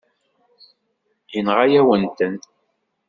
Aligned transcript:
Yenɣa-yawen-ten. 1.33 2.35